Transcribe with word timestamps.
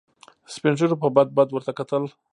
سپين 0.53 0.73
ږيرو 0.79 0.95
به 1.01 1.07
بد 1.15 1.29
بد 1.37 1.49
ورته 1.51 1.71
وکتل. 1.71 2.03